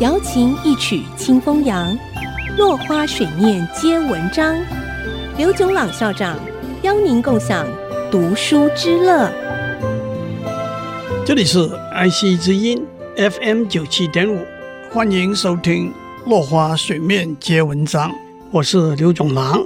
[0.00, 1.96] 瑶琴一曲清风扬，
[2.56, 4.56] 落花水面皆文章。
[5.36, 6.38] 刘炯朗校长
[6.82, 7.66] 邀您共享
[8.10, 9.30] 读书之乐。
[11.24, 12.84] 这里是爱惜之音
[13.16, 14.44] FM 九七点五，
[14.90, 15.92] 欢迎收听
[16.28, 18.10] 《落花水面皆文章》，
[18.50, 19.62] 我是刘炯朗。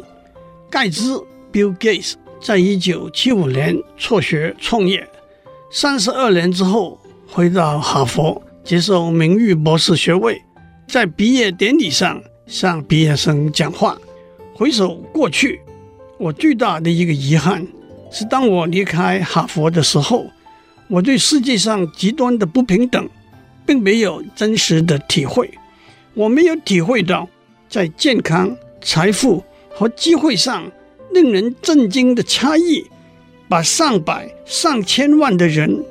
[0.71, 1.23] 盖茨
[1.53, 5.09] Bill Gates 在一九七五年辍学创业，
[5.71, 6.99] 三十二年之后
[7.31, 10.43] 回到哈佛接受名誉博士学位，
[10.89, 13.99] 在毕业典礼上向毕业生讲话。
[14.55, 15.61] 回首过去，
[16.17, 17.67] 我最大的一个遗憾
[18.11, 20.25] 是，当我离开哈佛的时候，
[20.89, 23.07] 我对世界上极端的不平等
[23.67, 25.51] 并没有真实的体会。
[26.15, 27.29] 我没有体会到
[27.69, 30.65] 在健康、财富和机会上
[31.13, 32.83] 令人震惊的差异，
[33.47, 35.85] 把上百上千万的人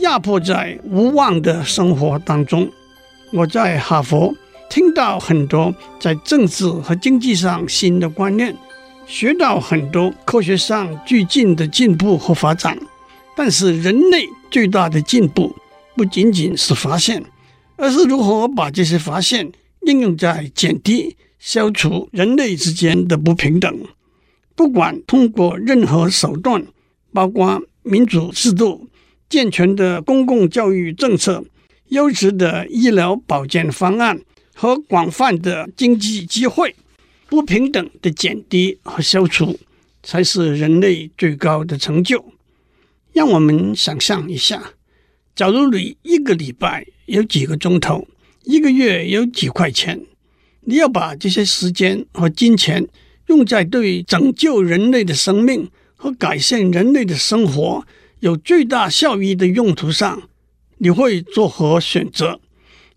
[0.00, 2.70] 压迫在无望的生活当中。
[3.32, 4.34] 我在哈佛
[4.70, 8.56] 听到很多在政治和经济上新的观念，
[9.06, 12.78] 学到很多科学上最近的进步和发展。
[13.36, 15.54] 但是人类最大的进步
[15.96, 17.24] 不仅仅是发现，
[17.76, 21.16] 而是如何把这些发现应用在减低。
[21.38, 23.72] 消除人类之间的不平等，
[24.56, 26.66] 不管通过任何手段，
[27.12, 28.88] 包括民主制度、
[29.28, 31.44] 健全的公共教育政策、
[31.88, 34.20] 优质的医疗保健方案
[34.54, 36.74] 和广泛的经济机会，
[37.28, 39.58] 不平等的减低和消除
[40.02, 42.24] 才是人类最高的成就。
[43.12, 44.72] 让我们想象一下，
[45.34, 48.06] 假如你一个礼拜有几个钟头，
[48.44, 50.00] 一个月有几块钱。
[50.62, 52.86] 你要把这些时间和金钱
[53.26, 57.86] 用在对拯救人类的生命和改善人类的生活
[58.20, 60.22] 有最大效益的用途上，
[60.78, 62.40] 你会作何选择？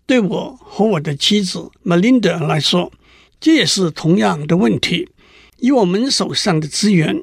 [0.04, 2.92] 对我和我的妻子 Melinda 来说，
[3.40, 5.08] 这也是同样的问题。
[5.58, 7.22] 以我们手上的资源，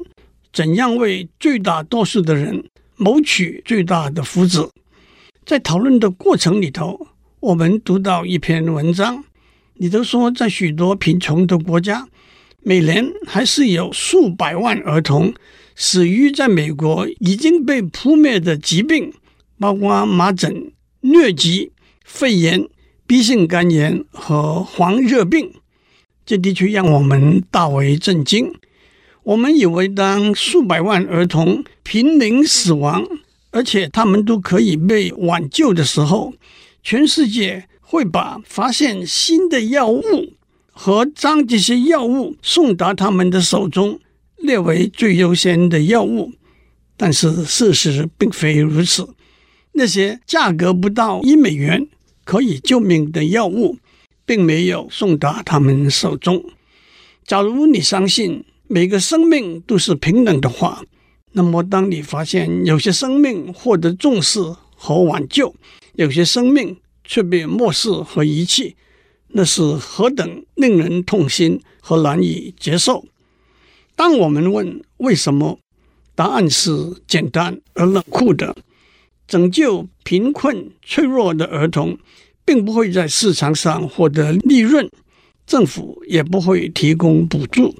[0.53, 2.63] 怎样为最大多数的人
[2.95, 4.69] 谋取最大的福祉？
[5.45, 7.07] 在讨论的过程里头，
[7.41, 9.25] 我们读到一篇文章。
[9.73, 12.07] 你都说，在许多贫穷的国家，
[12.61, 15.33] 每年还是有数百万儿童
[15.75, 19.13] 死于在美国已经被扑灭的疾病，
[19.59, 20.71] 包括麻疹、
[21.01, 21.71] 疟疾、
[22.03, 22.67] 肺炎、
[23.07, 25.51] B 型肝炎和黄热病。
[26.25, 28.53] 这的确让我们大为震惊。
[29.23, 33.05] 我们以为，当数百万儿童濒临死亡，
[33.51, 36.33] 而且他们都可以被挽救的时候，
[36.83, 37.65] 全世界。
[37.91, 40.03] 会把发现新的药物
[40.81, 43.99] 和将这些药物送达他们的手中
[44.37, 46.31] 列为最优先的药物，
[46.95, 49.09] 但是事实并非如此。
[49.73, 51.85] 那些价格不到一美元
[52.23, 53.77] 可以救命的药物，
[54.25, 56.45] 并没有送达他们手中。
[57.25, 60.81] 假如你相信每个生命都是平等的话，
[61.33, 64.39] 那么当你发现有些生命获得重视
[64.73, 65.53] 和挽救，
[65.95, 68.77] 有些生命，却被漠视和遗弃，
[69.29, 73.05] 那是何等令人痛心和难以接受！
[73.95, 75.59] 当我们问为什么，
[76.15, 76.71] 答案是
[77.07, 78.55] 简单而冷酷的：
[79.27, 81.97] 拯救贫困脆弱的儿童，
[82.43, 84.89] 并不会在市场上获得利润，
[85.45, 87.75] 政府也不会提供补助。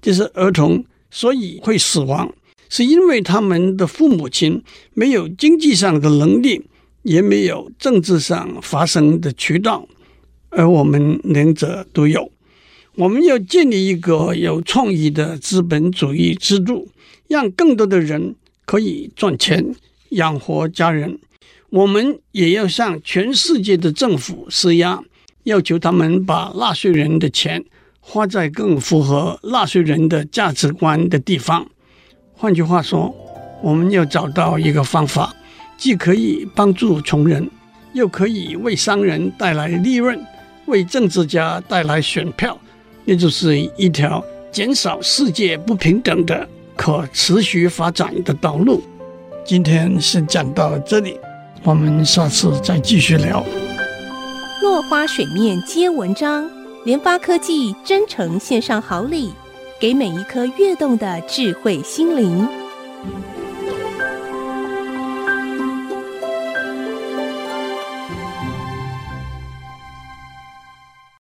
[0.00, 2.32] 这些儿童所以会死亡，
[2.68, 6.64] 是因为他们的父母亲没有经济上的能力。
[7.04, 9.86] 也没有政治上发声的渠道，
[10.56, 12.30] 而我们两者都有。
[12.96, 16.88] 我们要建立一个有创意的资本主义制度，
[17.28, 18.34] 让更多的人
[18.64, 19.74] 可以赚钱
[20.10, 21.18] 养活家人。
[21.70, 25.02] 我们也要向全世界的政府施压，
[25.42, 27.64] 要求他们把纳税人的钱
[27.98, 31.66] 花在更符合纳税人的价值观的地方。
[32.32, 33.12] 换句话说，
[33.60, 35.34] 我们要找到一个方法。
[35.76, 37.50] 既可以帮助穷人，
[37.94, 40.24] 又可以为商人带来利润，
[40.66, 42.58] 为政治家带来选票，
[43.04, 46.46] 那就是一条减少世界不平等的
[46.76, 48.82] 可持续发展的道路。
[49.44, 51.18] 今天先讲到这里，
[51.62, 53.44] 我们下次再继续聊。
[54.62, 56.50] 落花水面皆文章，
[56.84, 59.32] 联发科技真诚献上好礼，
[59.78, 62.48] 给每一颗跃动的智慧心灵。